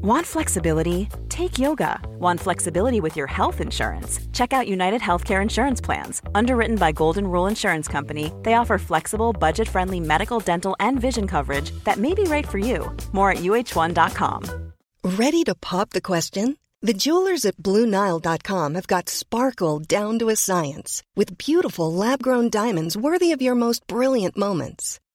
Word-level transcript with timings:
Want 0.00 0.24
flexibility? 0.24 1.08
Take 1.28 1.58
yoga. 1.58 1.98
Want 2.20 2.38
flexibility 2.38 3.00
with 3.00 3.16
your 3.16 3.26
health 3.26 3.60
insurance? 3.60 4.20
Check 4.32 4.52
out 4.52 4.68
United 4.68 5.00
Healthcare 5.00 5.42
Insurance 5.42 5.80
Plans. 5.80 6.22
Underwritten 6.36 6.76
by 6.76 6.92
Golden 6.92 7.26
Rule 7.26 7.48
Insurance 7.48 7.88
Company, 7.88 8.32
they 8.44 8.54
offer 8.54 8.78
flexible, 8.78 9.32
budget 9.32 9.68
friendly 9.68 9.98
medical, 9.98 10.38
dental, 10.38 10.76
and 10.78 11.00
vision 11.00 11.26
coverage 11.26 11.72
that 11.82 11.98
may 11.98 12.14
be 12.14 12.22
right 12.24 12.46
for 12.46 12.58
you. 12.58 12.96
More 13.10 13.32
at 13.32 13.38
uh1.com. 13.38 14.72
Ready 15.02 15.42
to 15.42 15.56
pop 15.56 15.90
the 15.90 16.00
question? 16.00 16.56
The 16.80 16.94
jewelers 16.94 17.44
at 17.44 17.56
Bluenile.com 17.56 18.74
have 18.76 18.86
got 18.86 19.08
sparkle 19.08 19.80
down 19.80 20.20
to 20.20 20.28
a 20.28 20.36
science 20.36 21.02
with 21.16 21.38
beautiful 21.38 21.92
lab 21.92 22.22
grown 22.22 22.50
diamonds 22.50 22.96
worthy 22.96 23.32
of 23.32 23.42
your 23.42 23.56
most 23.56 23.84
brilliant 23.88 24.36
moments. 24.36 25.00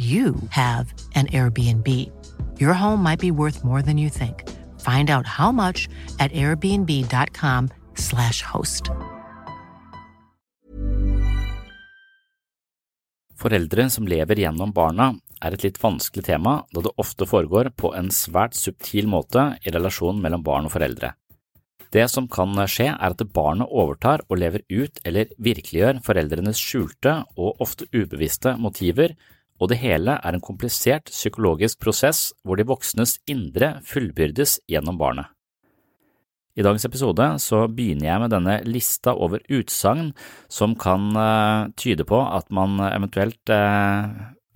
you 0.00 0.34
have 0.48 0.94
an 1.14 1.26
Airbnb. 1.26 1.86
Your 2.58 2.72
home 2.72 3.02
might 3.02 3.20
be 3.20 3.30
worth 3.30 3.62
more 3.64 3.82
than 3.82 3.98
you 3.98 4.08
think. 4.08 4.48
Find 4.80 5.10
out 5.10 5.26
how 5.26 5.52
much 5.52 5.90
at 6.18 6.32
airbnb.com/slash 6.32 8.42
host. 8.42 8.90
Foreldre 13.36 13.90
som 13.90 14.08
lever 14.08 14.36
gjennom 14.36 14.72
barna 14.72 15.14
er 15.40 15.54
et 15.56 15.62
litt 15.64 15.78
vanskelig 15.80 16.26
tema, 16.26 16.64
da 16.72 16.80
det 16.84 16.90
ofte 17.00 17.26
foregår 17.28 17.70
på 17.76 17.94
en 17.96 18.10
svært 18.12 18.54
subtil 18.56 19.06
måte 19.08 19.58
i 19.64 19.70
relasjonen 19.72 20.20
mellom 20.20 20.42
barn 20.44 20.64
og 20.68 20.72
foreldre. 20.74 21.14
Det 21.90 22.10
som 22.12 22.28
kan 22.30 22.54
skje, 22.68 22.92
er 22.92 23.10
at 23.16 23.32
barnet 23.34 23.66
overtar 23.66 24.20
og 24.28 24.38
lever 24.38 24.62
ut 24.70 25.00
eller 25.04 25.26
virkeliggjør 25.42 26.00
foreldrenes 26.06 26.58
skjulte 26.60 27.24
og 27.36 27.56
ofte 27.64 27.88
ubevisste 27.96 28.56
motiver, 28.60 29.16
og 29.60 29.68
det 29.70 29.80
hele 29.82 30.16
er 30.16 30.36
en 30.36 30.44
komplisert 30.44 31.12
psykologisk 31.12 31.82
prosess 31.84 32.30
hvor 32.42 32.56
de 32.56 32.68
voksnes 32.68 33.18
indre 33.28 33.76
fullbyrdes 33.86 34.58
gjennom 34.70 34.98
barnet. 35.00 35.28
I 36.58 36.64
dagens 36.66 36.84
episode 36.88 37.26
så 37.40 37.62
begynner 37.70 38.08
jeg 38.08 38.22
med 38.24 38.32
denne 38.34 38.56
lista 38.66 39.14
over 39.14 39.42
utsagn 39.54 40.10
som 40.50 40.74
kan 40.78 41.12
uh, 41.14 41.70
tyde 41.78 42.04
på 42.08 42.18
at 42.20 42.50
man 42.52 42.74
eventuelt 42.90 43.52
uh, 43.54 44.10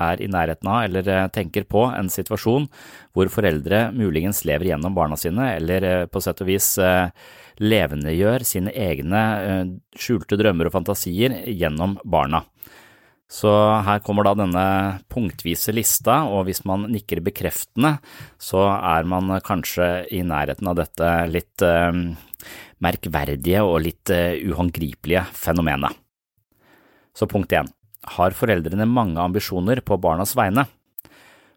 er 0.05 0.21
i 0.21 0.27
nærheten 0.29 0.69
av 0.69 0.89
eller 0.89 1.07
uh, 1.07 1.29
tenker 1.33 1.69
på 1.71 1.85
en 1.87 2.11
situasjon 2.11 2.67
hvor 3.15 3.31
foreldre 3.31 3.87
muligens 3.95 4.43
lever 4.49 4.73
gjennom 4.73 4.97
barna 4.97 5.17
sine 5.21 5.53
eller 5.55 6.09
på 6.11 6.25
sett 6.25 6.43
og 6.43 6.51
vis 6.51 6.73
levendegjør 7.63 8.43
sine 8.45 8.73
egne 8.75 9.20
skjulte 9.95 10.37
drømmer 10.41 10.67
og 10.67 10.75
fantasier 10.75 11.45
gjennom 11.47 11.95
barna. 12.03 12.43
Så 13.34 13.50
her 13.83 13.98
kommer 14.05 14.28
da 14.28 14.34
denne 14.39 14.64
punktvise 15.11 15.72
lista, 15.74 16.20
og 16.30 16.46
hvis 16.46 16.62
man 16.68 16.86
nikker 16.92 17.22
bekreftende, 17.24 17.96
så 18.39 18.68
er 18.77 19.08
man 19.11 19.33
kanskje 19.42 19.89
i 20.14 20.20
nærheten 20.22 20.70
av 20.70 20.77
dette 20.78 21.08
litt 21.33 21.64
eh, 21.67 21.90
merkverdige 22.84 23.64
og 23.67 23.80
litt 23.89 24.12
eh, 24.14 24.39
uhåndgripelige 24.39 25.24
fenomenet. 25.34 25.98
Så 27.14 27.27
punkt 27.30 27.50
én, 27.55 27.67
har 28.14 28.36
foreldrene 28.39 28.86
mange 28.86 29.18
ambisjoner 29.22 29.83
på 29.83 29.98
barnas 29.98 30.34
vegne? 30.39 30.66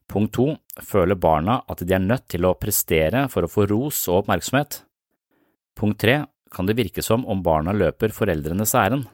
Punkt 0.09 0.33
to, 0.33 0.47
føler 0.81 1.19
barna 1.19 1.59
at 1.69 1.83
de 1.83 1.93
er 1.93 2.01
nødt 2.01 2.25
til 2.31 2.47
å 2.47 2.55
prestere 2.57 3.25
for 3.29 3.45
å 3.45 3.51
få 3.51 3.67
ros 3.69 3.99
og 4.07 4.23
oppmerksomhet? 4.23 4.79
Punkt 5.77 6.01
tre, 6.01 6.23
kan 6.49 6.65
det 6.65 6.77
virke 6.79 7.03
som 7.05 7.25
om 7.29 7.43
barna 7.45 7.75
løper 7.75 8.15
foreldrenes 8.15 8.73
ærend? 8.79 9.05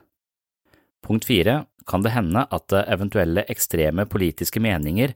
Punkt 1.03 1.27
fire, 1.27 1.65
kan 1.87 2.03
det 2.03 2.13
hende 2.15 2.45
at 2.55 2.73
eventuelle 2.85 3.43
ekstreme 3.51 4.05
politiske 4.07 4.61
meninger, 4.63 5.11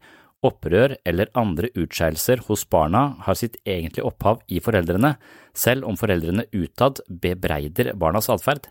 opprør 0.45 0.93
eller 1.07 1.31
andre 1.37 1.71
utskeielser 1.73 2.43
hos 2.47 2.65
barna 2.69 3.15
har 3.25 3.37
sitt 3.39 3.57
egentlige 3.65 4.05
opphav 4.05 4.43
i 4.51 4.59
foreldrene, 4.63 5.15
selv 5.55 5.87
om 5.87 5.97
foreldrene 5.97 6.45
utad 6.53 7.01
bebreider 7.09 7.93
barnas 7.97 8.29
atferd. 8.29 8.69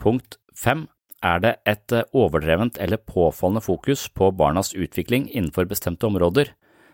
Punkt 0.00 0.38
fem, 0.56 0.86
er 1.22 1.38
det 1.42 1.52
et 1.70 1.92
overdrevent 2.18 2.80
eller 2.82 2.98
påfallende 2.98 3.62
fokus 3.62 4.08
på 4.10 4.32
barnas 4.34 4.72
utvikling 4.74 5.28
innenfor 5.30 5.68
bestemte 5.70 6.08
områder. 6.08 6.50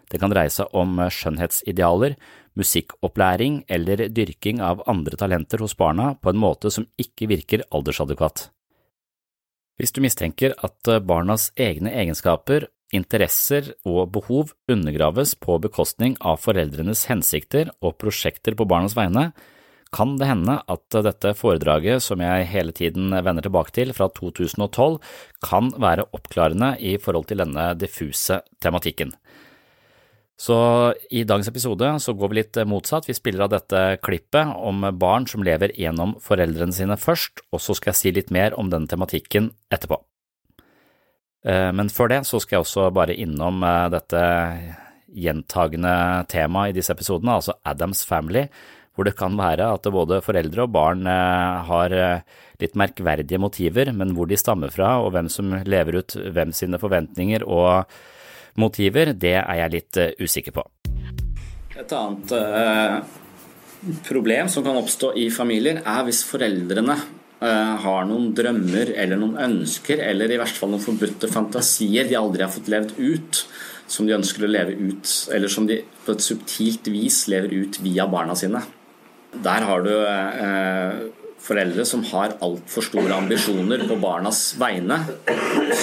Det 0.09 0.21
kan 0.21 0.33
dreie 0.33 0.53
seg 0.53 0.69
om 0.77 0.99
skjønnhetsidealer, 1.13 2.17
musikkopplæring 2.59 3.63
eller 3.69 4.09
dyrking 4.13 4.61
av 4.65 4.83
andre 4.89 5.17
talenter 5.21 5.65
hos 5.65 5.77
barna 5.77 6.15
på 6.21 6.33
en 6.33 6.41
måte 6.41 6.73
som 6.73 6.89
ikke 7.01 7.29
virker 7.31 7.65
aldersadekvat. 7.73 8.49
Hvis 9.79 9.95
du 9.95 10.03
mistenker 10.03 10.57
at 10.59 10.91
eh, 10.91 10.99
barnas 10.99 11.53
egne 11.55 11.93
egenskaper, 11.95 12.67
interesser 12.95 13.75
og 13.87 14.09
behov 14.15 14.55
undergraves 14.73 15.35
på 15.39 15.59
bekostning 15.63 16.17
av 16.25 16.41
foreldrenes 16.41 17.05
hensikter 17.11 17.71
og 17.85 17.99
prosjekter 18.01 18.57
på 18.59 18.67
barnas 18.69 18.97
vegne, 18.99 19.29
kan 19.95 20.17
det 20.21 20.29
hende 20.29 20.59
at 20.69 20.97
dette 21.05 21.33
foredraget 21.37 22.03
som 22.05 22.21
jeg 22.21 22.49
hele 22.51 22.75
tiden 22.77 23.13
vender 23.25 23.47
tilbake 23.47 23.73
til 23.77 23.95
fra 23.97 24.11
2012, 24.13 24.99
kan 25.45 25.71
være 25.81 26.09
oppklarende 26.17 26.75
i 26.81 26.97
forhold 27.01 27.31
til 27.31 27.41
denne 27.41 27.71
diffuse 27.81 28.43
tematikken. 28.61 29.15
Så 30.39 30.57
i 31.11 31.25
dagens 31.27 31.49
episode 31.51 31.89
så 31.99 32.15
går 32.15 32.31
vi 32.31 32.39
litt 32.39 32.59
motsatt. 32.71 33.09
Vi 33.09 33.17
spiller 33.17 33.49
av 33.49 33.57
dette 33.57 33.81
klippet 34.07 34.53
om 34.55 34.87
barn 34.95 35.27
som 35.27 35.43
lever 35.43 35.75
gjennom 35.75 36.15
foreldrene 36.23 36.75
sine 36.75 36.95
først, 36.95 37.43
og 37.51 37.63
så 37.63 37.75
skal 37.75 37.91
jeg 37.91 37.99
si 37.99 38.13
litt 38.15 38.31
mer 38.35 38.55
om 38.55 38.71
den 38.71 38.87
tematikken 38.87 39.51
etterpå. 39.75 39.99
Eh, 41.47 41.71
men 41.75 41.91
før 41.91 42.13
det 42.13 42.23
så 42.29 42.39
skal 42.43 42.59
jeg 42.59 42.67
også 42.67 42.89
bare 42.95 43.17
innom 43.19 43.63
eh, 43.67 43.87
dette 43.95 44.23
gjentagende 45.19 45.95
temaet 46.31 46.73
i 46.73 46.77
disse 46.79 46.95
episodene, 46.95 47.39
altså 47.39 47.57
Adams 47.67 48.05
Family, 48.07 48.45
hvor 48.95 49.07
det 49.07 49.17
kan 49.19 49.35
være 49.39 49.67
at 49.75 49.87
både 49.95 50.21
foreldre 50.23 50.67
og 50.67 50.75
barn 50.75 51.07
eh, 51.11 51.67
har 51.71 51.97
litt 52.63 52.79
merkverdige 52.79 53.43
motiver, 53.43 53.91
men 53.95 54.15
hvor 54.15 54.31
de 54.31 54.39
stammer 54.39 54.71
fra 54.75 54.97
og 55.03 55.13
hvem 55.15 55.31
som 55.33 55.51
lever 55.67 55.99
ut 55.99 56.15
hvem 56.15 56.55
sine 56.55 56.79
forventninger 56.83 57.47
og 57.47 57.91
motiver, 58.57 59.13
det 59.13 59.37
er 59.43 59.63
jeg 59.63 59.75
litt 59.75 60.01
uh, 60.01 60.11
usikker 60.25 60.57
på. 60.57 60.65
Et 61.79 61.93
annet 61.95 62.33
eh, 62.35 62.97
problem 64.09 64.49
som 64.51 64.65
kan 64.67 64.79
oppstå 64.81 65.13
i 65.23 65.29
familier, 65.31 65.79
er 65.87 66.07
hvis 66.09 66.25
foreldrene 66.27 66.97
eh, 66.97 67.75
har 67.85 68.09
noen 68.09 68.33
drømmer 68.35 68.91
eller 68.99 69.21
noen 69.21 69.39
ønsker, 69.45 70.03
eller 70.03 70.35
i 70.35 70.41
hvert 70.41 70.57
fall 70.59 70.73
noen 70.73 70.83
forbudte 70.83 71.31
fantasier 71.31 72.09
de 72.09 72.19
aldri 72.19 72.43
har 72.43 72.51
fått 72.51 72.71
levd 72.73 72.97
ut, 72.99 73.45
som 73.89 74.09
de 74.09 74.17
ønsker 74.17 74.45
å 74.45 74.51
leve 74.51 74.75
ut, 74.75 75.13
eller 75.35 75.53
som 75.53 75.69
de 75.71 75.79
på 76.05 76.17
et 76.17 76.25
subtilt 76.25 76.91
vis 76.91 77.23
lever 77.31 77.55
ut 77.55 77.79
via 77.85 78.09
barna 78.11 78.35
sine. 78.37 78.65
Der 79.39 79.65
har 79.69 79.87
du 79.87 79.93
foreldre 81.43 81.85
som 81.87 82.03
har 82.11 82.35
altfor 82.45 82.85
store 82.85 83.15
ambisjoner 83.17 83.85
på 83.89 83.97
barnas 84.03 84.41
vegne, 84.61 84.99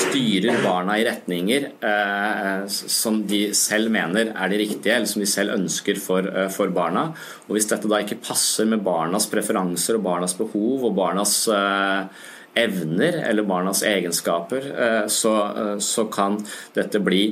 styrer 0.02 0.62
barna 0.64 0.98
i 1.00 1.06
retninger 1.08 1.68
eh, 1.80 2.68
som 2.70 3.22
de 3.28 3.42
selv 3.58 3.94
mener 3.94 4.34
er 4.34 4.52
de 4.52 4.62
riktige, 4.62 4.98
eller 4.98 5.10
som 5.10 5.24
de 5.24 5.30
selv 5.30 5.56
ønsker 5.56 6.00
for, 6.02 6.28
eh, 6.28 6.50
for, 6.54 6.74
barna. 6.76 7.08
Og 7.48 7.56
Hvis 7.56 7.70
dette 7.72 7.90
da 7.92 8.02
ikke 8.04 8.22
passer 8.24 8.70
med 8.70 8.84
barnas 8.86 9.30
preferanser 9.32 10.00
og 10.00 10.06
barnas 10.10 10.38
behov 10.38 10.90
og 10.90 10.98
barnas 10.98 11.38
eh, 11.48 12.24
evner 12.56 13.22
eller 13.30 13.48
barnas 13.48 13.84
egenskaper, 13.84 14.70
eh, 14.86 15.08
så, 15.08 15.36
eh, 15.56 15.78
så 15.80 16.08
kan 16.12 16.40
dette 16.76 17.00
bli 17.04 17.28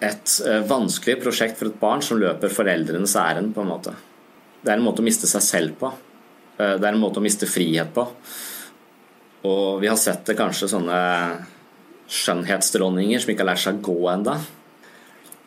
et 0.00 0.36
eh, 0.46 0.62
vanskelig 0.68 1.18
prosjekt 1.22 1.58
for 1.60 1.70
et 1.70 1.80
barn 1.80 2.02
som 2.04 2.20
løper 2.20 2.52
foreldrenes 2.52 3.16
ærend, 3.20 3.54
på 3.54 3.64
en 3.64 3.74
måte. 3.74 3.96
Det 4.60 4.72
er 4.72 4.78
en 4.78 4.86
måte 4.86 5.04
å 5.04 5.06
miste 5.06 5.28
seg 5.28 5.44
selv 5.44 5.76
på. 5.80 5.92
Eh, 6.60 6.76
det 6.76 6.84
er 6.84 6.92
en 6.92 7.00
måte 7.00 7.22
å 7.22 7.24
miste 7.24 7.48
frihet 7.48 7.94
på. 7.96 8.04
Og 9.48 9.80
vi 9.80 9.88
har 9.88 9.96
sett 9.96 10.26
det 10.28 10.36
kanskje 10.36 10.68
sånne 10.68 11.00
skjønnhetsdronninger 12.10 13.22
som 13.22 13.32
ikke 13.32 13.44
har 13.44 13.52
lært 13.52 13.62
seg 13.64 13.78
å 13.78 13.86
gå 13.86 14.10
enda. 14.12 14.36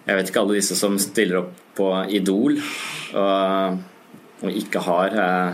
Jeg 0.03 0.17
vet 0.17 0.29
ikke 0.29 0.41
alle 0.43 0.57
disse 0.57 0.75
som 0.75 0.95
stiller 0.99 1.43
opp 1.43 1.51
på 1.77 1.89
Idol 2.13 2.57
og, 3.17 3.77
ikke 4.43 4.81
har 4.83 5.13
eh, 5.23 5.53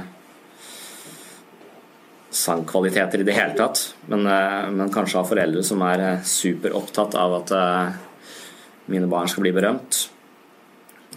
sangkvaliteter 2.33 3.21
i 3.21 3.27
det 3.27 3.35
hele 3.37 3.53
tatt, 3.57 3.83
men, 4.09 4.25
eh, 4.25 4.63
men, 4.73 4.89
kanskje 4.93 5.19
har 5.19 5.27
foreldre 5.29 5.61
som 5.65 5.83
er 5.85 6.05
eh, 6.07 6.23
superopptatt 6.25 7.17
av 7.21 7.35
at 7.43 7.53
mine 8.89 9.09
barn 9.11 9.29
skal 9.29 9.45
bli 9.45 9.53
berømt. 9.53 10.07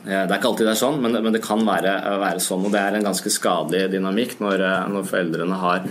Det 0.03 0.17
er 0.19 0.33
ikke 0.35 0.49
alltid 0.51 0.67
det 0.67 0.73
er 0.73 0.81
sånn, 0.81 0.97
men, 1.03 1.15
men 1.23 1.35
det 1.35 1.45
kan 1.45 1.61
være, 1.63 1.93
være, 2.19 2.41
sånn. 2.43 2.65
Og 2.67 2.73
det 2.75 2.81
er 2.81 2.97
en 2.99 3.07
ganske 3.07 3.31
skadelig 3.31 3.85
dynamikk 3.93 4.41
når, 4.43 4.65
når 4.91 5.07
foreldrene 5.07 5.61
har 5.61 5.87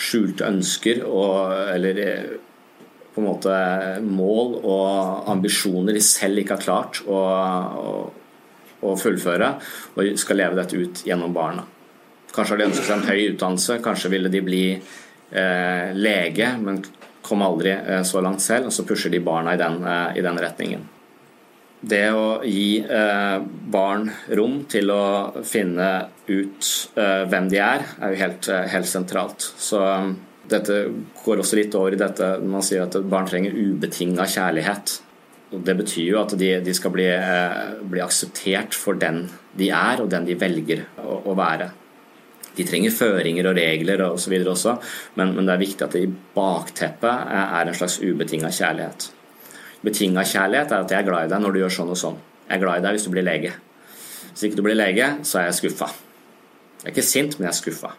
skjulte 0.00 0.48
ønsker 0.48 1.02
og, 1.04 1.52
eller 1.74 2.00
på 3.12 3.20
en 3.20 3.28
måte 3.28 3.56
mål 4.06 4.54
og 4.62 5.28
ambisjoner 5.32 5.96
de 5.96 6.02
selv 6.04 6.40
ikke 6.40 6.56
har 6.56 6.64
klart 6.64 7.02
å, 7.04 7.18
å, 7.82 7.92
å 8.88 8.94
fullføre, 8.98 9.50
og 9.94 10.18
skal 10.20 10.40
leve 10.40 10.58
dette 10.58 10.80
ut 10.80 11.04
gjennom 11.06 11.34
barna. 11.36 11.66
Kanskje 12.32 12.54
har 12.54 12.62
de 12.62 12.68
ønsket 12.70 12.88
seg 12.88 12.96
en 12.96 13.10
høy 13.10 13.20
utdannelse, 13.34 13.78
kanskje 13.84 14.12
ville 14.14 14.32
de 14.32 14.40
bli 14.44 14.64
eh, 14.72 15.92
lege, 15.92 16.54
men 16.62 16.80
kom 17.22 17.44
aldri 17.44 17.74
eh, 17.74 18.00
så 18.08 18.24
langt 18.24 18.40
selv, 18.44 18.70
og 18.70 18.74
så 18.74 18.86
pusher 18.88 19.12
de 19.12 19.20
barna 19.24 19.52
i 19.52 19.60
den, 19.60 19.82
eh, 19.84 20.16
i 20.16 20.24
den 20.24 20.40
retningen. 20.40 20.88
Det 21.82 22.04
å 22.14 22.26
gi 22.46 22.78
eh, 22.78 23.38
barn 23.74 24.06
rom 24.38 24.60
til 24.70 24.90
å 24.94 25.04
finne 25.42 25.88
ut 26.28 26.68
eh, 26.94 27.22
hvem 27.26 27.48
de 27.50 27.58
er, 27.58 27.82
er 27.98 28.12
jo 28.12 28.20
helt, 28.20 28.48
eh, 28.54 28.68
helt 28.70 28.86
sentralt. 28.86 29.42
Så 29.42 29.80
dette 30.46 30.76
går 31.24 31.42
også 31.42 31.58
litt 31.58 31.74
over 31.78 31.96
i 31.96 31.98
dette 31.98 32.36
man 32.46 32.62
sier 32.62 32.84
at 32.86 32.94
barn 33.10 33.26
trenger 33.26 33.56
ubetinga 33.58 34.28
kjærlighet. 34.30 34.94
Og 35.52 35.64
det 35.66 35.74
betyr 35.80 36.06
jo 36.06 36.20
at 36.20 36.36
de, 36.38 36.52
de 36.62 36.74
skal 36.76 36.94
bli, 36.94 37.08
bli, 37.90 38.02
akseptert 38.04 38.78
for 38.78 38.96
den 39.00 39.24
de 39.58 39.72
er, 39.74 40.04
og 40.04 40.10
den 40.12 40.28
de 40.28 40.36
velger 40.38 40.84
å, 41.02 41.18
å 41.32 41.34
være. 41.36 41.66
De 42.54 42.66
trenger 42.68 42.94
føringer 42.94 43.48
og 43.50 43.58
regler 43.58 44.04
og 44.06 44.20
osv. 44.20 44.36
også, 44.54 44.76
men, 45.18 45.34
men, 45.34 45.50
det 45.50 45.56
er 45.56 45.64
viktig 45.64 45.88
at 45.88 45.98
det 45.98 46.04
i 46.06 46.14
bakteppet 46.36 47.34
er 47.34 47.66
en 47.66 47.76
slags 47.76 47.98
ubetinga 48.04 48.52
kjærlighet. 48.54 49.10
Betinga 49.82 50.22
kjærlighet 50.22 50.72
er 50.72 50.84
at 50.84 50.94
jeg 50.94 51.02
er 51.02 51.08
glad 51.08 51.26
i 51.26 51.32
deg 51.32 51.42
når 51.42 51.54
du 51.54 51.60
gjør 51.62 51.76
sånn 51.80 51.92
og 51.92 51.98
sånn. 51.98 52.20
Jeg 52.46 52.56
er 52.58 52.62
glad 52.62 52.80
i 52.80 52.84
deg 52.86 52.96
hvis 52.96 53.06
du 53.08 53.12
blir 53.14 53.26
lege. 53.26 53.52
Hvis 54.30 54.46
ikke 54.48 54.58
du 54.60 54.64
blir 54.66 54.78
lege, 54.78 55.08
så 55.26 55.40
er 55.40 55.48
jeg 55.48 55.58
skuffa. 55.58 55.90
Jeg 56.82 56.88
er 56.88 56.94
ikke 56.94 57.06
sint, 57.06 57.36
men 57.38 57.48
jeg 57.48 57.52
er 57.52 57.58
skuffa. 57.58 57.92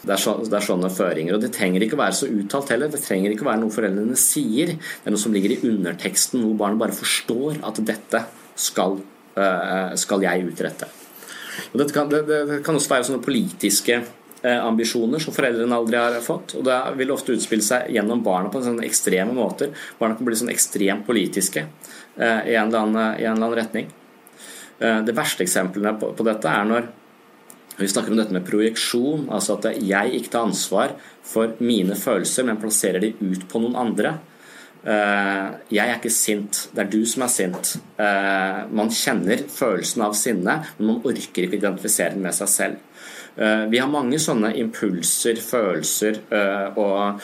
Det 0.00 0.14
er, 0.14 0.20
så, 0.20 0.32
det 0.40 0.56
er, 0.56 0.64
sånne 0.64 0.88
føringer. 0.92 1.36
Og 1.36 1.42
det 1.42 1.50
trenger 1.52 1.84
ikke 1.84 1.98
være 2.00 2.16
så 2.16 2.28
uttalt 2.32 2.70
heller. 2.72 2.88
Det 2.92 3.02
trenger 3.04 3.34
ikke 3.34 3.44
være 3.44 3.60
noe 3.60 3.74
foreldrene 3.74 4.16
sier. 4.16 4.72
Det 4.78 5.08
er 5.08 5.12
noe 5.12 5.20
som 5.20 5.34
ligger 5.36 5.56
i 5.56 5.60
underteksten, 5.68 6.44
hvor 6.44 6.56
barnet 6.62 6.80
bare 6.80 6.96
forstår 6.96 7.60
at 7.68 7.82
dette 7.84 8.22
skal, 8.60 8.96
uh, 9.36 9.92
skal 10.00 10.24
jeg 10.24 10.46
utrette. 10.48 10.88
Og 11.72 11.76
dette 11.82 11.92
kan, 11.92 12.08
det, 12.08 12.22
det, 12.28 12.60
kan 12.64 12.78
også 12.78 12.94
være 12.94 13.10
sånne 13.10 13.24
politiske 13.24 14.00
ambisjoner 14.48 15.20
som 15.20 15.34
foreldrene 15.36 15.76
aldri 15.76 15.98
har 16.00 16.14
fått. 16.24 16.54
Og 16.58 16.64
det 16.64 16.76
vil 17.00 17.12
ofte 17.12 17.34
utspille 17.36 17.64
seg 17.64 17.90
gjennom 17.92 18.22
barna 18.24 18.52
på 18.52 18.62
sånne 18.64 18.86
ekstreme 18.88 19.34
måter. 19.36 19.74
Barna 19.98 20.16
kan 20.16 20.28
bli 20.28 20.38
sånn 20.40 20.52
ekstremt 20.52 21.04
politiske 21.08 21.66
uh, 21.66 22.40
i, 22.46 22.54
en 22.54 22.72
annen, 22.72 23.18
i, 23.18 23.26
en 23.26 23.34
eller 23.34 23.50
annen, 23.50 23.58
retning. 23.60 23.90
Det 24.80 25.12
verste 25.12 25.44
eksemplene 25.44 25.90
på, 26.00 26.14
på 26.16 26.24
dette 26.24 26.48
er 26.48 26.62
når 26.64 26.86
vi 27.80 27.88
snakker 27.88 28.14
om 28.14 28.16
dette 28.16 28.32
med 28.32 28.46
projeksjon, 28.48 29.26
altså 29.32 29.58
at 29.58 29.66
jeg 29.76 30.12
ikke 30.16 30.32
tar 30.32 30.48
ansvar 30.48 30.94
for 31.24 31.54
mine 31.64 31.96
følelser, 31.96 32.44
men 32.48 32.58
plasserer 32.60 33.00
de 33.04 33.14
ut 33.20 33.46
på 33.48 33.60
noen 33.62 33.76
andre. 33.80 34.14
Eh, 34.80 35.48
jeg 35.76 35.84
er 35.84 35.98
ikke 35.98 36.12
sint, 36.12 36.62
det 36.72 36.86
er 36.86 36.92
du 36.92 37.00
som 37.08 37.24
er 37.26 37.32
sint. 37.32 37.74
Eh, 38.00 38.60
man 38.72 38.92
kjenner 38.94 39.42
følelsen 39.52 40.04
av 40.06 40.14
sinne, 40.16 40.56
men 40.78 40.88
man 40.88 41.02
orker 41.04 41.44
ikke 41.44 41.58
identifisere 41.58 42.14
den 42.14 42.24
med 42.24 42.36
seg 42.36 42.52
selv. 42.52 42.78
Eh, 43.36 43.66
vi 43.72 43.80
har 43.80 43.92
mange 43.92 44.20
sånne 44.20 44.54
impulser, 44.60 45.40
følelser 45.44 46.22
og, 46.80 47.20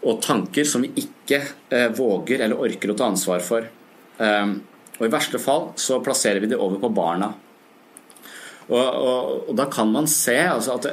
og 0.00 0.24
tanker 0.24 0.66
som 0.66 0.86
vi 0.86 0.94
ikke 1.04 1.42
våger 1.96 2.40
eller 2.40 2.58
orker 2.58 2.92
å 2.92 2.96
ta 2.98 3.10
ansvar 3.10 3.44
for. 3.44 3.68
Og 4.20 5.04
I 5.06 5.12
verste 5.12 5.38
fall 5.40 5.70
så 5.80 6.00
plasserer 6.04 6.42
vi 6.42 6.50
det 6.50 6.58
over 6.58 6.80
på 6.82 6.90
barna. 6.92 7.30
Og, 8.70 8.80
og, 8.80 9.30
og 9.50 9.54
da 9.58 9.66
kan 9.70 9.88
man 9.92 10.08
se 10.10 10.36
altså 10.46 10.76
at 10.78 10.90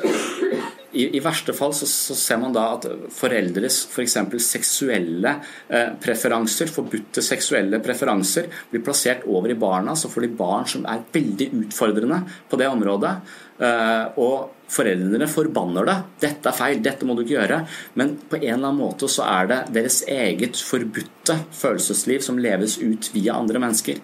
i, 0.98 1.08
i, 1.18 1.22
verste 1.24 1.54
fall 1.54 1.74
så, 1.78 1.88
så, 1.90 2.16
ser 2.18 2.40
man 2.42 2.56
da 2.56 2.66
at 2.76 2.88
foreldres 3.14 3.84
f.eks. 3.92 4.18
For 4.32 4.44
seksuelle 4.44 5.34
eh, 5.70 5.94
preferanser, 6.02 6.72
forbudte 6.74 7.24
seksuelle 7.26 7.80
preferanser, 7.84 8.50
blir 8.72 8.84
plassert 8.86 9.28
over 9.30 9.54
i 9.54 9.58
barna. 9.60 9.96
Så 9.96 10.10
får 10.12 10.26
de 10.26 10.32
barn 10.40 10.70
som 10.70 10.88
er 10.90 11.04
veldig 11.14 11.52
utfordrende 11.64 12.22
på 12.50 12.60
det 12.60 12.70
området. 12.72 13.14
Eh, 13.58 14.22
og 14.24 14.64
foreldrene 14.74 15.30
forbanner 15.32 15.88
det. 15.88 15.98
'Dette 16.24 16.52
er 16.52 16.58
feil, 16.58 16.82
dette 16.84 17.08
må 17.08 17.16
du 17.16 17.24
ikke 17.24 17.38
gjøre.' 17.38 17.62
Men 18.00 18.18
på 18.18 18.40
en 18.42 18.48
eller 18.58 18.72
annen 18.72 18.82
måte 18.82 19.10
så 19.12 19.28
er 19.28 19.52
det 19.52 19.62
deres 19.78 20.02
eget 20.12 20.60
forbudte 20.60 21.38
følelsesliv 21.56 22.26
som 22.26 22.42
leves 22.42 22.80
ut 22.82 23.12
via 23.14 23.38
andre 23.38 23.62
mennesker 23.64 24.02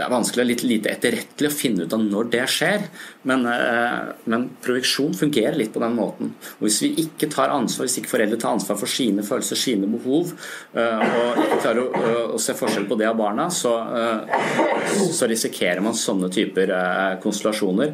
det 0.00 0.06
er 0.06 0.12
vanskelig 0.14 0.40
og 0.40 0.48
litt 0.48 0.62
lite 0.64 0.90
etterrettelig 0.94 1.48
å 1.50 1.52
finne 1.52 1.84
ut 1.84 1.92
av 1.92 2.00
når 2.00 2.28
det 2.32 2.44
skjer, 2.48 2.86
men, 3.28 3.42
eh, 3.44 3.98
men, 4.32 4.46
projeksjon 4.64 5.12
fungerer 5.18 5.58
litt 5.58 5.74
på 5.74 5.82
den 5.82 5.98
måten. 5.98 6.32
Og 6.56 6.64
Hvis 6.64 6.80
vi 6.86 6.90
ikke 7.04 7.28
tar 7.28 7.52
ansvar, 7.52 7.84
hvis 7.84 7.98
ikke 8.00 8.14
foreldre 8.14 8.38
tar 8.40 8.56
ansvar 8.56 8.78
for 8.80 8.88
sine 8.88 9.20
følelser, 9.26 9.60
sine 9.60 9.90
behov, 9.92 10.32
eh, 10.72 11.04
og 11.04 11.42
ikke 11.44 11.60
klarer 11.66 11.82
å, 11.84 12.14
å 12.32 12.40
se 12.40 12.56
forskjell 12.56 12.88
på 12.88 12.96
det 12.96 13.10
av 13.10 13.20
barna, 13.20 13.50
så, 13.52 13.76
eh, 14.00 15.04
så 15.12 15.28
risikerer 15.28 15.84
man 15.84 15.92
sånne 15.92 16.32
typer 16.32 16.72
konstellasjoner 17.20 17.92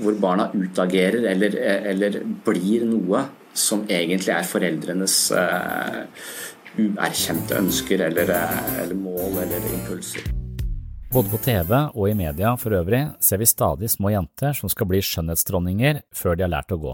hvor 0.00 0.16
barna 0.16 0.48
utagerer 0.56 1.28
eller, 1.28 1.56
eller 1.92 2.22
blir 2.46 2.86
noe 2.88 3.26
som 3.52 3.84
egentlig 3.84 4.32
er 4.32 4.48
foreldrenes 4.48 5.18
uerkjente 6.80 7.60
ønsker 7.60 8.08
eller, 8.08 8.38
eller 8.80 8.96
mål 8.96 9.42
eller 9.44 9.74
impulser. 9.74 10.41
Både 11.12 11.28
på 11.28 11.38
TV 11.44 11.72
og 11.76 12.06
i 12.08 12.14
media 12.16 12.54
for 12.56 12.72
øvrig 12.72 13.02
ser 13.20 13.36
vi 13.42 13.44
stadig 13.44 13.90
små 13.92 14.14
jenter 14.14 14.54
som 14.56 14.70
skal 14.72 14.88
bli 14.88 15.02
skjønnhetsdronninger 15.04 15.98
før 16.16 16.38
de 16.38 16.46
har 16.46 16.52
lært 16.54 16.72
å 16.72 16.78
gå. 16.80 16.92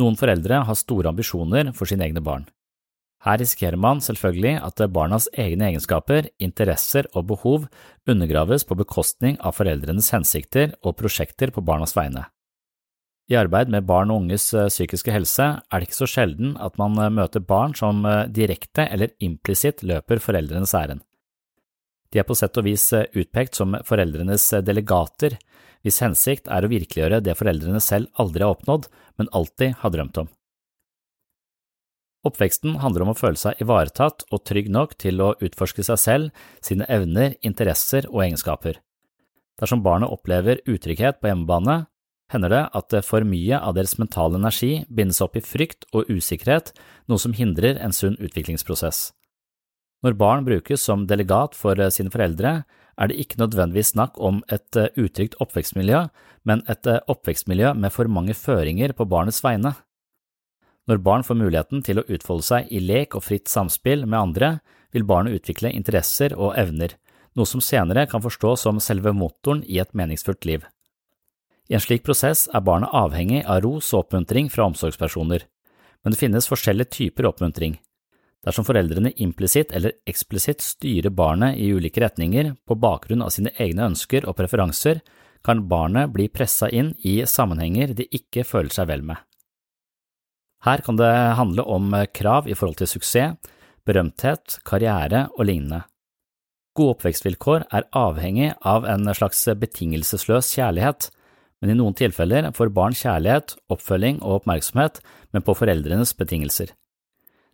Noen 0.00 0.16
foreldre 0.16 0.62
har 0.64 0.78
store 0.78 1.10
ambisjoner 1.12 1.74
for 1.76 1.90
sine 1.90 2.06
egne 2.06 2.22
barn. 2.24 2.46
Her 3.26 3.36
risikerer 3.42 3.76
man 3.76 4.00
selvfølgelig 4.00 4.54
at 4.64 4.80
barnas 4.94 5.26
egne 5.36 5.66
egenskaper, 5.68 6.30
interesser 6.40 7.10
og 7.12 7.26
behov 7.34 7.66
undergraves 8.08 8.64
på 8.64 8.78
bekostning 8.78 9.36
av 9.44 9.58
foreldrenes 9.58 10.08
hensikter 10.14 10.72
og 10.80 10.96
prosjekter 10.96 11.52
på 11.52 11.60
barnas 11.66 11.92
vegne. 11.98 12.24
I 13.28 13.36
arbeid 13.36 13.68
med 13.68 13.84
barn 13.84 14.08
og 14.08 14.22
unges 14.22 14.46
eh, 14.56 14.70
psykiske 14.72 15.12
helse 15.12 15.50
er 15.60 15.82
det 15.82 15.90
ikke 15.90 15.98
så 15.98 16.08
sjelden 16.08 16.56
at 16.64 16.78
man 16.80 16.96
eh, 16.96 17.12
møter 17.12 17.44
barn 17.44 17.76
som 17.76 18.00
eh, 18.08 18.24
direkte 18.32 18.88
eller 18.88 19.12
implisitt 19.20 19.84
løper 19.84 20.22
foreldrenes 20.24 20.72
ærend. 20.72 21.04
De 22.12 22.20
er 22.20 22.26
på 22.28 22.36
sett 22.38 22.56
og 22.56 22.64
vis 22.64 22.86
eh, 22.96 23.08
utpekt 23.20 23.58
som 23.58 23.76
foreldrenes 23.84 24.46
eh, 24.56 24.64
delegater, 24.64 25.36
hvis 25.84 26.00
hensikt 26.02 26.48
er 26.50 26.64
å 26.64 26.70
virkeliggjøre 26.72 27.20
det 27.24 27.36
foreldrene 27.38 27.80
selv 27.84 28.08
aldri 28.18 28.44
har 28.44 28.56
oppnådd, 28.56 28.88
men 29.20 29.30
alltid 29.36 29.76
har 29.82 29.94
drømt 29.94 30.22
om. 30.24 30.30
Oppveksten 32.26 32.80
handler 32.82 33.04
om 33.04 33.12
å 33.12 33.18
føle 33.18 33.38
seg 33.38 33.60
ivaretatt 33.62 34.24
og 34.32 34.42
trygg 34.48 34.72
nok 34.74 34.96
til 34.98 35.22
å 35.22 35.34
utforske 35.44 35.84
seg 35.86 36.00
selv, 36.02 36.48
sine 36.64 36.88
evner, 36.90 37.36
interesser 37.46 38.08
og 38.10 38.24
egenskaper. 38.24 38.80
Dersom 39.60 39.84
barnet 39.84 40.10
opplever 40.10 40.60
utrygghet 40.66 41.20
på 41.20 41.30
hjemmebane, 41.30 41.84
hender 42.32 42.52
det 42.52 42.64
at 42.76 42.96
for 43.06 43.24
mye 43.24 43.60
av 43.60 43.76
deres 43.78 43.96
mentale 44.00 44.38
energi 44.40 44.82
bindes 44.90 45.22
opp 45.24 45.38
i 45.38 45.44
frykt 45.44 45.86
og 45.94 46.10
usikkerhet, 46.10 46.74
noe 47.08 47.22
som 47.22 47.36
hindrer 47.36 47.78
en 47.80 47.94
sunn 47.94 48.18
utviklingsprosess. 48.20 49.12
Når 50.06 50.14
barn 50.14 50.44
brukes 50.46 50.84
som 50.84 51.06
delegat 51.10 51.56
for 51.58 51.78
eh, 51.80 51.90
sine 51.90 52.12
foreldre, 52.14 52.62
er 52.98 53.10
det 53.10 53.18
ikke 53.18 53.40
nødvendigvis 53.40 53.92
snakk 53.94 54.18
om 54.22 54.40
et 54.52 54.78
eh, 54.78 54.92
utrygt 54.98 55.34
oppvekstmiljø, 55.42 56.04
men 56.46 56.62
et 56.70 56.86
eh, 56.86 57.02
oppvekstmiljø 57.10 57.74
med 57.74 57.94
for 57.94 58.10
mange 58.10 58.36
føringer 58.38 58.94
på 58.94 59.08
barnets 59.10 59.42
vegne. 59.42 59.74
Når 60.88 61.02
barn 61.04 61.26
får 61.26 61.36
muligheten 61.36 61.82
til 61.84 62.00
å 62.00 62.06
utfolde 62.06 62.46
seg 62.46 62.70
i 62.72 62.80
lek 62.80 63.18
og 63.18 63.26
fritt 63.26 63.50
samspill 63.50 64.06
med 64.06 64.20
andre, 64.20 64.52
vil 64.94 65.04
barnet 65.04 65.34
utvikle 65.36 65.74
interesser 65.74 66.32
og 66.38 66.54
evner, 66.56 66.94
noe 67.36 67.46
som 67.46 67.60
senere 67.60 68.06
kan 68.08 68.22
forstås 68.24 68.64
som 68.64 68.78
selve 68.80 69.12
motoren 69.12 69.60
i 69.66 69.82
et 69.82 69.92
meningsfullt 69.98 70.46
liv. 70.48 70.62
I 71.68 71.76
en 71.76 71.84
slik 71.84 72.06
prosess 72.06 72.46
er 72.54 72.64
barnet 72.64 72.94
avhengig 72.96 73.42
av 73.44 73.60
ros 73.66 73.90
og 73.92 74.06
oppmuntring 74.06 74.48
fra 74.48 74.64
omsorgspersoner, 74.70 75.44
men 76.00 76.14
det 76.14 76.22
finnes 76.22 76.48
forskjellige 76.48 76.94
typer 76.96 77.28
oppmuntring. 77.28 77.76
Dersom 78.48 78.64
foreldrene 78.64 79.10
implisitt 79.20 79.74
eller 79.76 79.98
eksplisitt 80.08 80.62
styrer 80.64 81.12
barnet 81.12 81.58
i 81.60 81.66
ulike 81.68 82.00
retninger 82.00 82.54
på 82.64 82.76
bakgrunn 82.80 83.20
av 83.20 83.34
sine 83.34 83.52
egne 83.60 83.90
ønsker 83.90 84.24
og 84.24 84.38
preferanser, 84.38 85.02
kan 85.44 85.66
barnet 85.68 86.14
bli 86.14 86.30
pressa 86.32 86.70
inn 86.72 86.94
i 87.04 87.20
sammenhenger 87.28 87.92
de 87.98 88.06
ikke 88.08 88.46
føler 88.48 88.72
seg 88.72 88.88
vel 88.88 89.04
med. 89.10 89.20
Her 90.64 90.80
kan 90.86 90.96
det 90.96 91.12
handle 91.38 91.66
om 91.68 91.92
krav 92.16 92.48
i 92.48 92.56
forhold 92.56 92.80
til 92.80 92.90
suksess, 92.94 93.36
berømthet, 93.84 94.58
karriere 94.64 95.26
og 95.36 95.44
lignende. 95.44 95.84
Gode 96.72 96.96
oppvekstvilkår 96.96 97.68
er 97.74 97.86
avhengig 97.96 98.50
av 98.64 98.88
en 98.88 99.12
slags 99.12 99.44
betingelsesløs 99.60 100.50
kjærlighet, 100.56 101.12
men 101.60 101.74
i 101.74 101.78
noen 101.78 101.96
tilfeller 102.00 102.48
får 102.56 102.72
barn 102.72 102.96
kjærlighet, 102.96 103.58
oppfølging 103.68 104.22
og 104.22 104.40
oppmerksomhet, 104.40 105.02
men 105.36 105.44
på 105.44 105.56
foreldrenes 105.58 106.16
betingelser. 106.16 106.72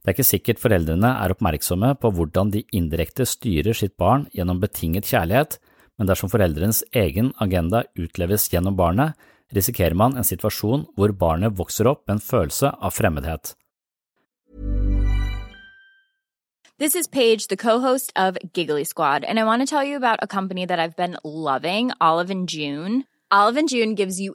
Det 0.04 0.10
er 0.10 0.18
ikke 0.18 0.28
sikkert 0.28 0.58
foreldrene 0.60 1.10
er 1.16 1.32
oppmerksomme 1.32 1.94
på 1.96 2.10
hvordan 2.12 2.50
de 2.52 2.60
indirekte 2.76 3.24
styrer 3.24 3.72
sitt 3.72 3.94
barn 3.96 4.26
gjennom 4.36 4.58
betinget 4.60 5.08
kjærlighet, 5.08 5.56
men 5.96 6.10
dersom 6.10 6.28
foreldrenes 6.28 6.82
egen 6.92 7.30
agenda 7.40 7.86
utleves 7.96 8.50
gjennom 8.52 8.76
barnet, 8.76 9.14
risikerer 9.56 9.96
man 9.96 10.18
en 10.20 10.26
situasjon 10.28 10.84
hvor 10.92 11.14
barnet 11.16 11.56
vokser 11.56 11.88
opp 11.88 12.02
med 12.04 12.18
en 12.18 12.20
følelse 12.26 12.74
av 12.76 12.92
fremmedhet. 12.92 13.54
This 16.76 16.94
is 16.94 17.08
Paige, 17.08 17.48
the 17.48 17.56
co-host 17.56 18.12
of 18.14 18.36
Giggly 18.52 18.84
Squad, 18.84 19.24
and 19.24 19.38
I 19.38 19.44
want 19.44 19.62
to 19.62 19.66
tell 19.66 19.84
you 19.84 19.96
about 19.96 20.18
a 20.20 20.26
company 20.26 20.66
that 20.66 20.78
I've 20.78 20.96
been 20.96 21.16
loving, 21.24 21.92
Olive 21.98 22.30
and 22.30 22.46
June. 22.46 23.04
Olive 23.30 23.56
and 23.56 23.70
June 23.70 23.94
gives 23.94 24.20
you 24.20 24.34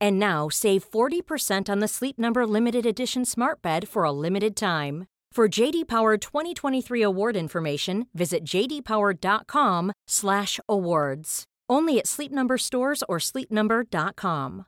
And 0.00 0.18
now 0.18 0.48
save 0.48 0.90
40% 0.90 1.68
on 1.68 1.80
the 1.80 1.88
Sleep 1.88 2.18
Number 2.18 2.46
limited 2.46 2.86
edition 2.86 3.24
Smart 3.24 3.60
Bed 3.62 3.88
for 3.88 4.04
a 4.04 4.12
limited 4.12 4.54
time. 4.56 5.06
For 5.32 5.48
JD 5.48 5.86
Power 5.86 6.16
2023 6.16 7.02
award 7.02 7.36
information, 7.36 8.06
visit 8.14 8.44
jdpower.com/awards. 8.44 11.44
Only 11.70 11.98
at 11.98 12.06
Sleep 12.06 12.32
Number 12.32 12.56
stores 12.58 13.04
or 13.08 13.18
sleepnumber.com. 13.20 14.64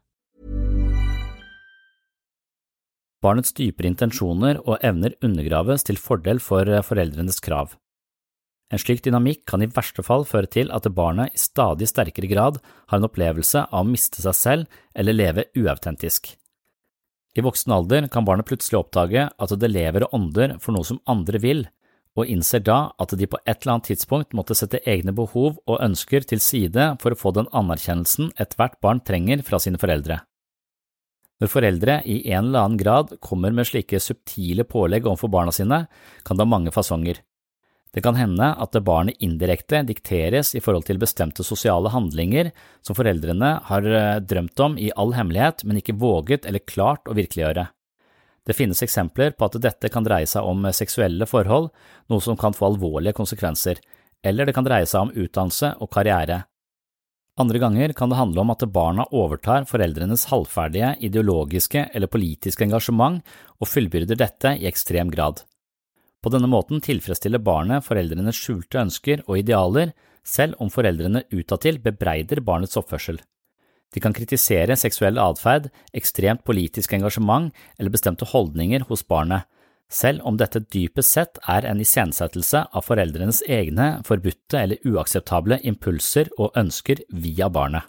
Barnets 3.20 3.52
dypere 3.52 3.90
intensjoner 3.90 4.62
og 4.64 4.80
evner 4.80 5.12
undergraves 5.20 5.82
til 5.84 5.99
fordel 6.00 6.38
for 6.40 6.64
eh, 6.64 6.80
foreldrenes 6.80 7.37
krav. 7.44 7.75
En 8.70 8.78
slik 8.78 9.02
dynamikk 9.02 9.42
kan 9.50 9.64
i 9.64 9.70
verste 9.70 10.02
fall 10.06 10.22
føre 10.28 10.46
til 10.50 10.70
at 10.70 10.86
barnet 10.94 11.34
i 11.34 11.40
stadig 11.42 11.88
sterkere 11.90 12.30
grad 12.30 12.60
har 12.62 13.00
en 13.00 13.08
opplevelse 13.08 13.64
av 13.66 13.82
å 13.82 13.88
miste 13.88 14.22
seg 14.22 14.36
selv 14.38 14.78
eller 14.94 15.16
leve 15.16 15.48
uautentisk. 15.58 16.36
I 17.34 17.42
voksen 17.46 17.74
alder 17.74 18.06
kan 18.10 18.26
barnet 18.26 18.46
plutselig 18.46 18.78
oppdage 18.80 19.26
at 19.30 19.58
det 19.58 19.70
lever 19.70 20.06
og 20.06 20.14
ånder 20.14 20.56
for 20.62 20.74
noe 20.74 20.86
som 20.86 21.02
andre 21.10 21.38
vil, 21.42 21.66
og 22.18 22.30
innser 22.30 22.62
da 22.66 22.90
at 22.98 23.14
de 23.14 23.26
på 23.30 23.38
et 23.44 23.60
eller 23.62 23.76
annet 23.76 23.92
tidspunkt 23.92 24.34
måtte 24.34 24.56
sette 24.58 24.82
egne 24.88 25.14
behov 25.14 25.60
og 25.66 25.82
ønsker 25.82 26.26
til 26.26 26.42
side 26.42 26.94
for 27.02 27.14
å 27.14 27.18
få 27.18 27.34
den 27.36 27.50
anerkjennelsen 27.54 28.32
ethvert 28.42 28.80
barn 28.82 29.02
trenger 29.06 29.44
fra 29.46 29.62
sine 29.62 29.78
foreldre. 29.82 30.18
Når 31.40 31.48
foreldre 31.48 32.00
i 32.04 32.18
en 32.34 32.50
eller 32.50 32.66
annen 32.66 32.80
grad 32.80 33.14
kommer 33.24 33.54
med 33.54 33.68
slike 33.70 34.02
subtile 34.02 34.66
pålegg 34.68 35.06
overfor 35.06 35.30
barna 35.32 35.54
sine, 35.54 35.86
kan 36.26 36.36
det 36.36 36.44
ha 36.44 36.50
mange 36.50 36.74
fasonger. 36.74 37.22
Det 37.90 38.04
kan 38.04 38.14
hende 38.14 38.52
at 38.54 38.76
barnet 38.87 39.18
indirekte 39.18 39.82
dikteres 39.82 40.52
i 40.54 40.62
forhold 40.62 40.87
til 40.87 41.00
bestemte 41.02 41.42
sosiale 41.42 41.90
handlinger 41.90 42.52
som 42.87 42.94
foreldrene 42.94 43.56
har 43.66 43.87
eh, 43.90 44.20
drømt 44.23 44.62
om 44.62 44.76
i 44.78 44.92
all 44.94 45.16
hemmelighet, 45.16 45.64
men 45.66 45.80
ikke 45.80 45.99
våget 45.99 46.47
eller 46.47 46.62
klart 46.62 47.11
å 47.11 47.16
virkeliggjøre. 47.18 47.66
Det 48.47 48.56
finnes 48.56 48.82
eksempler 48.82 49.35
på 49.35 49.49
at 49.49 49.59
dette 49.62 49.90
kan 49.92 50.06
dreie 50.06 50.28
seg 50.30 50.47
om 50.47 50.70
seksuelle 50.75 51.26
forhold, 51.28 51.68
noe 52.09 52.23
som 52.25 52.38
kan 52.38 52.54
få 52.56 52.70
alvorlige 52.70 53.18
konsekvenser, 53.18 53.82
eller 54.23 54.47
det 54.47 54.54
kan 54.56 54.66
dreie 54.66 54.87
seg 54.88 55.09
om 55.09 55.12
utdannelse 55.14 55.75
og 55.82 55.90
karriere. 55.92 56.44
Andre 57.40 57.61
ganger 57.62 57.92
kan 57.97 58.11
det 58.11 58.18
handle 58.18 58.42
om 58.42 58.50
at 58.52 58.64
barna 58.73 59.06
overtar 59.16 59.66
foreldrenes 59.68 60.26
halvferdige 60.30 60.92
ideologiske 61.06 61.87
eller 61.94 62.11
politiske 62.11 62.66
engasjement 62.66 63.23
og 63.59 63.70
fullbyrder 63.70 64.18
dette 64.18 64.59
i 64.61 64.66
ekstrem 64.68 65.12
grad. 65.14 65.42
På 66.20 66.28
denne 66.32 66.50
måten 66.52 66.82
tilfredsstiller 66.84 67.40
barnet 67.40 67.86
foreldrenes 67.86 68.36
skjulte 68.36 68.82
ønsker 68.82 69.22
og 69.26 69.38
idealer, 69.40 69.94
selv 70.26 70.58
om 70.60 70.68
foreldrene 70.72 71.24
utadtil 71.32 71.80
bebreider 71.80 72.42
barnets 72.44 72.76
oppførsel. 72.76 73.22
De 73.90 74.02
kan 74.04 74.14
kritisere 74.14 74.76
seksuell 74.78 75.18
atferd, 75.18 75.70
ekstremt 75.96 76.44
politisk 76.46 76.92
engasjement 76.94 77.50
eller 77.78 77.90
bestemte 77.90 78.28
holdninger 78.28 78.84
hos 78.90 79.02
barnet, 79.02 79.48
selv 79.90 80.22
om 80.28 80.36
dette 80.38 80.62
dypest 80.70 81.16
sett 81.16 81.40
er 81.50 81.66
en 81.66 81.80
iscenesettelse 81.82 82.62
av 82.70 82.86
foreldrenes 82.86 83.42
egne 83.50 83.96
forbudte 84.06 84.60
eller 84.60 84.86
uakseptable 84.86 85.58
impulser 85.66 86.30
og 86.38 86.54
ønsker 86.60 87.02
via 87.10 87.48
barnet. 87.50 87.88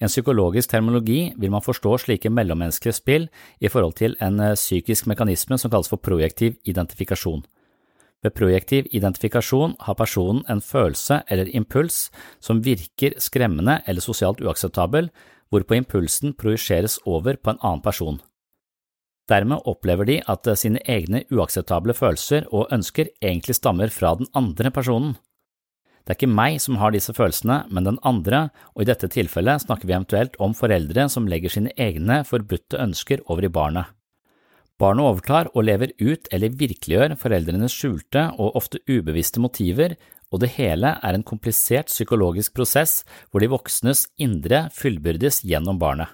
En 0.00 0.08
psykologisk 0.08 0.70
terminologi 0.72 1.32
vil 1.36 1.52
man 1.52 1.64
forstå 1.64 1.98
slike 2.00 2.30
mellommenneskelige 2.32 2.96
spill 2.96 3.26
i 3.60 3.68
forhold 3.68 3.98
til 4.00 4.16
en 4.24 4.40
eh, 4.40 4.56
psykisk 4.56 5.06
mekanisme 5.10 5.58
som 5.60 5.70
kalles 5.70 5.92
for 5.92 6.00
projektiv 6.00 6.56
identifikasjon. 6.64 7.44
Ved 8.24 8.34
projektiv 8.36 8.88
identifikasjon 8.92 9.76
har 9.80 9.96
personen 9.96 10.42
en 10.48 10.60
følelse 10.60 11.22
eller 11.28 11.52
impuls 11.56 12.08
som 12.40 12.64
virker 12.64 13.16
skremmende 13.20 13.80
eller 13.86 14.04
sosialt 14.04 14.40
uakseptabel, 14.40 15.08
hvorpå 15.50 15.76
impulsen 15.76 16.34
projiseres 16.34 16.98
over 17.04 17.36
på 17.36 17.52
en 17.52 17.62
annen 17.62 17.84
person. 17.84 18.20
Dermed 19.28 19.66
opplever 19.68 20.08
de 20.08 20.20
at 20.26 20.46
eh, 20.48 20.56
sine 20.56 20.80
egne 20.88 21.26
uakseptable 21.30 21.94
følelser 21.94 22.48
og 22.50 22.72
ønsker 22.72 23.12
egentlig 23.20 23.60
stammer 23.60 23.92
fra 23.92 24.14
den 24.16 24.32
andre 24.34 24.72
personen. 24.72 25.18
Det 26.04 26.14
er 26.14 26.18
ikke 26.18 26.32
meg 26.32 26.58
som 26.62 26.78
har 26.80 26.94
disse 26.94 27.12
følelsene, 27.14 27.62
men 27.70 27.86
den 27.86 28.00
andre, 28.06 28.48
og 28.74 28.84
i 28.84 28.88
dette 28.88 29.10
tilfellet 29.12 29.66
snakker 29.66 29.88
vi 29.88 29.94
eventuelt 29.94 30.38
om 30.42 30.56
foreldre 30.56 31.06
som 31.12 31.28
legger 31.30 31.52
sine 31.52 31.74
egne 31.76 32.22
forbudte 32.28 32.80
ønsker 32.80 33.24
over 33.28 33.46
i 33.46 33.52
barnet. 33.52 33.92
Barnet 34.80 35.04
overtar 35.04 35.50
og 35.52 35.66
lever 35.68 35.92
ut 36.00 36.30
eller 36.32 36.56
virkeliggjør 36.56 37.18
foreldrenes 37.20 37.74
skjulte 37.76 38.30
og 38.40 38.56
ofte 38.56 38.80
ubevisste 38.88 39.42
motiver, 39.44 39.98
og 40.32 40.40
det 40.40 40.54
hele 40.56 40.94
er 41.04 41.16
en 41.16 41.26
komplisert 41.26 41.90
psykologisk 41.92 42.54
prosess 42.56 43.02
hvor 43.28 43.42
de 43.42 43.50
voksnes 43.52 44.06
indre 44.16 44.68
fullbyrdes 44.72 45.42
gjennom 45.44 45.80
barnet. 45.82 46.08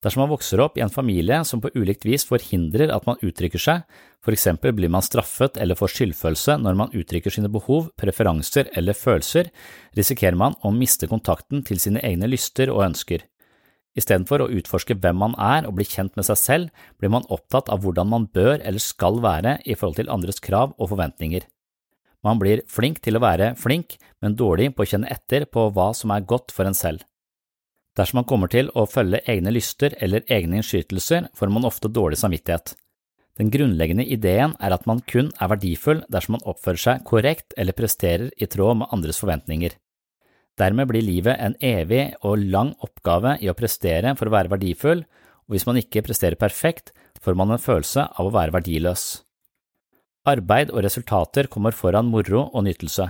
Dersom 0.00 0.22
man 0.22 0.30
vokser 0.30 0.62
opp 0.64 0.78
i 0.78 0.80
en 0.80 0.92
familie 0.92 1.42
som 1.44 1.60
på 1.60 1.68
ulikt 1.76 2.06
vis 2.08 2.24
forhindrer 2.24 2.88
at 2.94 3.04
man 3.04 3.18
uttrykker 3.20 3.60
seg, 3.60 3.82
for 4.24 4.32
eksempel 4.32 4.72
blir 4.72 4.88
man 4.92 5.04
straffet 5.04 5.58
eller 5.60 5.76
får 5.76 5.92
skyldfølelse 5.92 6.56
når 6.62 6.78
man 6.78 6.94
uttrykker 6.96 7.34
sine 7.34 7.50
behov, 7.52 7.90
preferanser 8.00 8.70
eller 8.80 8.96
følelser, 8.96 9.50
risikerer 9.98 10.40
man 10.40 10.56
å 10.64 10.72
miste 10.72 11.08
kontakten 11.10 11.60
til 11.68 11.82
sine 11.82 12.00
egne 12.06 12.30
lyster 12.32 12.72
og 12.72 12.86
ønsker. 12.86 13.26
Istedenfor 13.98 14.46
å 14.46 14.48
utforske 14.56 14.96
hvem 14.96 15.20
man 15.20 15.36
er 15.36 15.68
og 15.68 15.76
bli 15.76 15.84
kjent 15.84 16.16
med 16.16 16.24
seg 16.30 16.40
selv, 16.40 16.84
blir 16.96 17.12
man 17.12 17.28
opptatt 17.28 17.68
av 17.68 17.84
hvordan 17.84 18.08
man 18.08 18.28
bør 18.32 18.56
eller 18.56 18.80
skal 18.80 19.20
være 19.20 19.58
i 19.66 19.76
forhold 19.76 20.00
til 20.00 20.12
andres 20.14 20.40
krav 20.40 20.72
og 20.78 20.94
forventninger. 20.94 21.44
Man 22.24 22.40
blir 22.40 22.64
flink 22.68 23.02
til 23.04 23.16
å 23.16 23.24
være 23.24 23.52
flink, 23.60 23.98
men 24.24 24.36
dårlig 24.36 24.72
på 24.76 24.84
å 24.84 24.88
kjenne 24.88 25.12
etter 25.12 25.44
på 25.44 25.68
hva 25.74 25.90
som 25.96 26.12
er 26.14 26.24
godt 26.28 26.56
for 26.56 26.68
en 26.68 26.76
selv. 26.76 27.04
Dersom 27.98 28.20
man 28.20 28.28
kommer 28.30 28.50
til 28.50 28.70
å 28.78 28.86
følge 28.86 29.22
egne 29.28 29.52
lyster 29.54 29.96
eller 29.98 30.22
egne 30.30 30.60
innskytelser, 30.60 31.28
får 31.34 31.50
man 31.50 31.66
ofte 31.66 31.90
dårlig 31.90 32.20
samvittighet. 32.20 32.74
Den 33.40 33.50
grunnleggende 33.50 34.04
ideen 34.04 34.54
er 34.60 34.74
at 34.74 34.86
man 34.86 35.00
kun 35.08 35.30
er 35.40 35.50
verdifull 35.50 36.02
dersom 36.12 36.36
man 36.36 36.44
oppfører 36.50 36.82
seg 36.82 37.06
korrekt 37.08 37.54
eller 37.56 37.76
presterer 37.76 38.28
i 38.36 38.48
tråd 38.50 38.82
med 38.82 38.92
andres 38.94 39.20
forventninger. 39.22 39.74
Dermed 40.60 40.90
blir 40.90 41.04
livet 41.06 41.40
en 41.40 41.56
evig 41.64 42.10
og 42.20 42.42
lang 42.52 42.74
oppgave 42.84 43.38
i 43.40 43.48
å 43.48 43.56
prestere 43.56 44.12
for 44.18 44.28
å 44.28 44.34
være 44.34 44.52
verdifull, 44.52 45.06
og 45.48 45.54
hvis 45.54 45.66
man 45.66 45.80
ikke 45.80 46.04
presterer 46.04 46.36
perfekt, 46.38 46.92
får 47.20 47.38
man 47.38 47.54
en 47.54 47.62
følelse 47.62 48.06
av 48.12 48.28
å 48.28 48.34
være 48.34 48.54
verdiløs. 48.58 49.06
Arbeid 50.28 50.70
og 50.74 50.84
resultater 50.84 51.48
kommer 51.48 51.72
foran 51.72 52.10
moro 52.12 52.44
og 52.52 52.66
nytelse. 52.66 53.08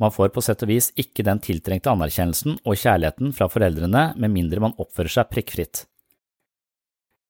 Man 0.00 0.12
får 0.12 0.32
på 0.32 0.40
sett 0.40 0.62
og 0.64 0.70
vis 0.70 0.88
ikke 0.96 1.24
den 1.26 1.42
tiltrengte 1.44 1.92
anerkjennelsen 1.92 2.56
og 2.64 2.78
kjærligheten 2.80 3.34
fra 3.36 3.50
foreldrene 3.52 4.04
med 4.16 4.32
mindre 4.32 4.62
man 4.64 4.76
oppfører 4.80 5.12
seg 5.12 5.28
prikkfritt. 5.28 5.84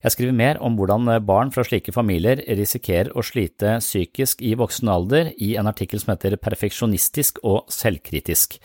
Jeg 0.01 0.15
skriver 0.15 0.33
mer 0.33 0.61
om 0.65 0.79
hvordan 0.79 1.11
barn 1.29 1.51
fra 1.53 1.65
slike 1.67 1.93
familier 1.93 2.41
risikerer 2.57 3.11
å 3.13 3.25
slite 3.27 3.75
psykisk 3.83 4.41
i 4.41 4.55
voksen 4.57 4.89
alder 4.89 5.33
i 5.37 5.57
en 5.61 5.69
artikkel 5.69 6.01
som 6.01 6.15
heter 6.15 6.39
Perfeksjonistisk 6.41 7.43
og 7.45 7.67
selvkritisk. 7.75 8.57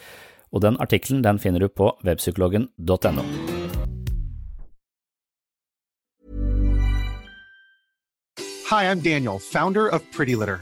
Og 0.56 0.64
den 0.64 0.78
artikkelen 0.80 1.26
den 1.26 1.42
finner 1.42 1.66
du 1.66 1.68
på 1.68 1.90
webpsykologen.no. 2.06 3.26
Hi, 8.70 8.86
I'm 8.86 9.02
Daniel, 9.02 9.40
founder 9.40 9.90
of 9.90 10.02
Pretty 10.12 10.36
Litter. 10.36 10.62